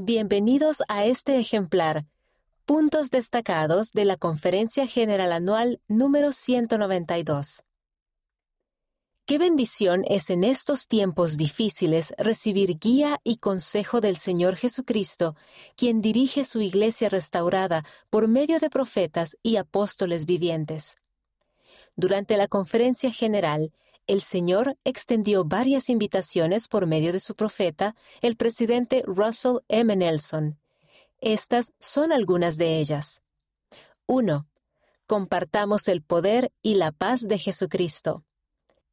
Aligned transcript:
Bienvenidos 0.00 0.84
a 0.86 1.06
este 1.06 1.40
ejemplar, 1.40 2.06
puntos 2.66 3.10
destacados 3.10 3.90
de 3.90 4.04
la 4.04 4.16
Conferencia 4.16 4.86
General 4.86 5.32
Anual 5.32 5.80
número 5.88 6.30
192. 6.30 7.64
Qué 9.26 9.38
bendición 9.38 10.04
es 10.08 10.30
en 10.30 10.44
estos 10.44 10.86
tiempos 10.86 11.36
difíciles 11.36 12.14
recibir 12.16 12.78
guía 12.78 13.18
y 13.24 13.38
consejo 13.38 14.00
del 14.00 14.18
Señor 14.18 14.54
Jesucristo, 14.54 15.34
quien 15.74 16.00
dirige 16.00 16.44
su 16.44 16.60
iglesia 16.60 17.08
restaurada 17.08 17.84
por 18.08 18.28
medio 18.28 18.60
de 18.60 18.70
profetas 18.70 19.36
y 19.42 19.56
apóstoles 19.56 20.26
vivientes. 20.26 20.94
Durante 21.96 22.36
la 22.36 22.46
conferencia 22.46 23.10
general, 23.10 23.72
el 24.08 24.22
Señor 24.22 24.76
extendió 24.84 25.44
varias 25.44 25.88
invitaciones 25.88 26.66
por 26.66 26.86
medio 26.86 27.12
de 27.12 27.20
su 27.20 27.36
profeta, 27.36 27.94
el 28.22 28.36
presidente 28.36 29.04
Russell 29.06 29.58
M. 29.68 29.94
Nelson. 29.94 30.58
Estas 31.20 31.72
son 31.78 32.10
algunas 32.10 32.56
de 32.56 32.78
ellas. 32.78 33.22
1. 34.06 34.48
Compartamos 35.06 35.86
el 35.88 36.02
poder 36.02 36.50
y 36.62 36.74
la 36.74 36.90
paz 36.90 37.28
de 37.28 37.38
Jesucristo. 37.38 38.24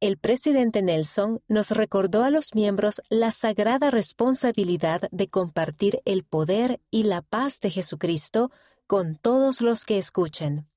El 0.00 0.18
presidente 0.18 0.82
Nelson 0.82 1.40
nos 1.48 1.70
recordó 1.70 2.22
a 2.22 2.30
los 2.30 2.54
miembros 2.54 3.00
la 3.08 3.30
sagrada 3.30 3.90
responsabilidad 3.90 5.08
de 5.10 5.28
compartir 5.28 6.02
el 6.04 6.24
poder 6.24 6.80
y 6.90 7.04
la 7.04 7.22
paz 7.22 7.60
de 7.60 7.70
Jesucristo 7.70 8.50
con 8.86 9.16
todos 9.16 9.62
los 9.62 9.84
que 9.84 9.96
escuchen. 9.96 10.68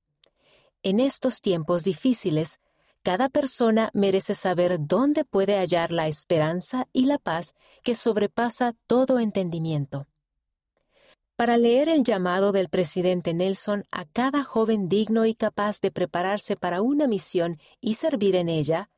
En 0.81 1.01
estos 1.01 1.41
tiempos 1.41 1.83
difíciles, 1.83 2.61
cada 3.03 3.29
persona 3.29 3.89
merece 3.93 4.35
saber 4.35 4.77
dónde 4.79 5.25
puede 5.25 5.57
hallar 5.57 5.91
la 5.91 6.07
esperanza 6.07 6.87
y 6.91 7.05
la 7.05 7.17
paz 7.17 7.55
que 7.83 7.95
sobrepasa 7.95 8.75
todo 8.87 9.19
entendimiento. 9.19 10.07
Para 11.35 11.57
leer 11.57 11.87
el 11.87 12.03
llamado 12.03 12.51
del 12.51 12.67
presidente 12.67 13.33
Nelson 13.33 13.85
a 13.91 14.03
cada 14.05 14.43
joven 14.43 14.89
digno 14.89 15.25
y 15.25 15.35
capaz 15.35 15.79
de 15.79 15.89
prepararse 15.89 16.57
para 16.57 16.81
una 16.81 17.07
misión 17.07 17.59
y 17.79 17.93
servir 17.93 18.35
en 18.35 18.49
ella, 18.49 18.89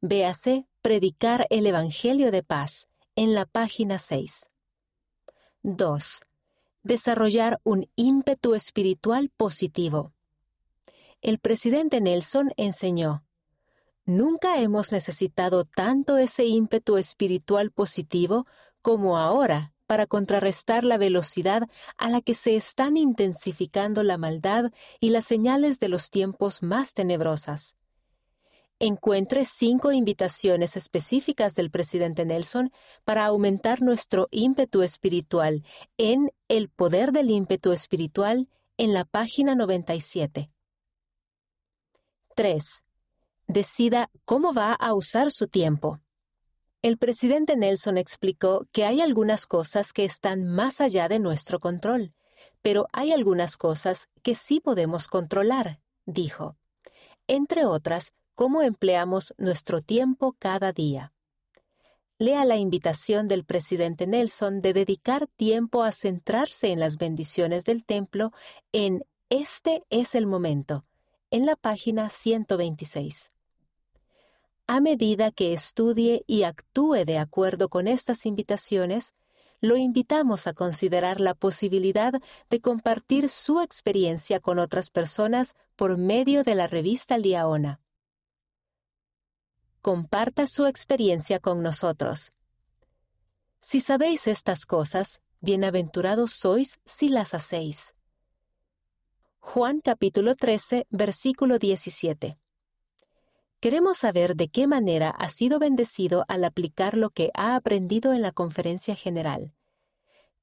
véase 0.00 0.66
Predicar 0.82 1.48
el 1.50 1.66
Evangelio 1.66 2.30
de 2.30 2.44
Paz 2.44 2.88
en 3.16 3.34
la 3.34 3.44
página 3.44 3.98
6. 3.98 4.48
2. 5.64 6.20
Desarrollar 6.84 7.58
un 7.64 7.90
ímpetu 7.96 8.54
espiritual 8.54 9.32
positivo. 9.36 10.12
El 11.22 11.40
presidente 11.40 12.00
Nelson 12.00 12.52
enseñó, 12.56 13.25
Nunca 14.06 14.62
hemos 14.62 14.92
necesitado 14.92 15.64
tanto 15.64 16.16
ese 16.16 16.44
ímpetu 16.44 16.96
espiritual 16.96 17.72
positivo 17.72 18.46
como 18.80 19.18
ahora 19.18 19.72
para 19.88 20.06
contrarrestar 20.06 20.84
la 20.84 20.96
velocidad 20.96 21.64
a 21.96 22.08
la 22.08 22.20
que 22.20 22.34
se 22.34 22.54
están 22.54 22.96
intensificando 22.96 24.04
la 24.04 24.16
maldad 24.16 24.70
y 25.00 25.10
las 25.10 25.24
señales 25.24 25.80
de 25.80 25.88
los 25.88 26.10
tiempos 26.10 26.62
más 26.62 26.94
tenebrosas. 26.94 27.76
Encuentre 28.78 29.44
cinco 29.44 29.90
invitaciones 29.90 30.76
específicas 30.76 31.56
del 31.56 31.72
presidente 31.72 32.24
Nelson 32.24 32.70
para 33.04 33.26
aumentar 33.26 33.82
nuestro 33.82 34.28
ímpetu 34.30 34.82
espiritual 34.82 35.64
en 35.96 36.30
El 36.46 36.68
poder 36.68 37.10
del 37.10 37.30
ímpetu 37.30 37.72
espiritual 37.72 38.48
en 38.76 38.92
la 38.92 39.04
página 39.04 39.56
97. 39.56 40.48
3 42.36 42.85
decida 43.46 44.10
cómo 44.24 44.52
va 44.52 44.72
a 44.72 44.94
usar 44.94 45.30
su 45.30 45.48
tiempo. 45.48 46.00
El 46.82 46.98
presidente 46.98 47.56
Nelson 47.56 47.98
explicó 47.98 48.66
que 48.72 48.84
hay 48.84 49.00
algunas 49.00 49.46
cosas 49.46 49.92
que 49.92 50.04
están 50.04 50.46
más 50.46 50.80
allá 50.80 51.08
de 51.08 51.18
nuestro 51.18 51.58
control, 51.58 52.12
pero 52.62 52.86
hay 52.92 53.12
algunas 53.12 53.56
cosas 53.56 54.08
que 54.22 54.34
sí 54.34 54.60
podemos 54.60 55.08
controlar, 55.08 55.80
dijo. 56.04 56.56
Entre 57.26 57.64
otras, 57.64 58.12
cómo 58.34 58.62
empleamos 58.62 59.34
nuestro 59.38 59.80
tiempo 59.82 60.36
cada 60.38 60.72
día. 60.72 61.12
Lea 62.18 62.44
la 62.44 62.56
invitación 62.56 63.28
del 63.28 63.44
presidente 63.44 64.06
Nelson 64.06 64.62
de 64.62 64.72
dedicar 64.72 65.26
tiempo 65.26 65.82
a 65.82 65.92
centrarse 65.92 66.68
en 66.68 66.80
las 66.80 66.96
bendiciones 66.96 67.64
del 67.64 67.84
templo 67.84 68.32
en 68.72 69.04
Este 69.28 69.84
es 69.90 70.14
el 70.14 70.26
momento, 70.26 70.84
en 71.30 71.46
la 71.46 71.56
página 71.56 72.10
126 72.10 73.32
a 74.66 74.80
medida 74.80 75.30
que 75.30 75.52
estudie 75.52 76.24
y 76.26 76.42
actúe 76.42 77.04
de 77.04 77.18
acuerdo 77.18 77.68
con 77.68 77.86
estas 77.86 78.26
invitaciones, 78.26 79.14
lo 79.60 79.76
invitamos 79.76 80.46
a 80.46 80.52
considerar 80.52 81.20
la 81.20 81.34
posibilidad 81.34 82.12
de 82.50 82.60
compartir 82.60 83.30
su 83.30 83.60
experiencia 83.60 84.40
con 84.40 84.58
otras 84.58 84.90
personas 84.90 85.54
por 85.76 85.96
medio 85.96 86.42
de 86.42 86.54
la 86.54 86.66
revista 86.66 87.16
Liaona. 87.16 87.80
Comparta 89.80 90.46
su 90.46 90.66
experiencia 90.66 91.38
con 91.38 91.62
nosotros. 91.62 92.32
Si 93.60 93.80
sabéis 93.80 94.26
estas 94.26 94.66
cosas, 94.66 95.20
bienaventurados 95.40 96.32
sois 96.32 96.80
si 96.84 97.08
las 97.08 97.34
hacéis. 97.34 97.94
Juan 99.38 99.80
capítulo 99.80 100.34
13, 100.34 100.86
versículo 100.90 101.58
17. 101.58 102.36
Queremos 103.60 103.98
saber 103.98 104.36
de 104.36 104.48
qué 104.48 104.66
manera 104.66 105.10
ha 105.10 105.28
sido 105.28 105.58
bendecido 105.58 106.24
al 106.28 106.44
aplicar 106.44 106.96
lo 106.96 107.10
que 107.10 107.30
ha 107.34 107.56
aprendido 107.56 108.12
en 108.12 108.20
la 108.20 108.32
conferencia 108.32 108.94
general. 108.94 109.54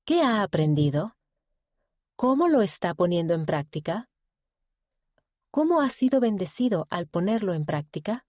¿Qué 0.03 0.21
ha 0.21 0.41
aprendido? 0.41 1.15
¿Cómo 2.15 2.47
lo 2.47 2.61
está 2.61 2.93
poniendo 2.93 3.33
en 3.33 3.45
práctica? 3.45 4.09
¿Cómo 5.51 5.81
ha 5.81 5.89
sido 5.89 6.19
bendecido 6.19 6.87
al 6.89 7.07
ponerlo 7.07 7.53
en 7.53 7.65
práctica? 7.65 8.25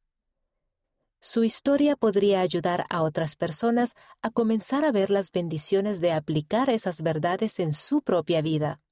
Su 1.20 1.42
historia 1.42 1.96
podría 1.96 2.42
ayudar 2.42 2.84
a 2.90 3.02
otras 3.02 3.34
personas 3.34 3.94
a 4.20 4.30
comenzar 4.30 4.84
a 4.84 4.92
ver 4.92 5.10
las 5.10 5.32
bendiciones 5.32 6.02
de 6.02 6.12
aplicar 6.12 6.68
esas 6.68 7.00
verdades 7.00 7.58
en 7.60 7.72
su 7.72 8.02
propia 8.02 8.42
vida. 8.42 8.82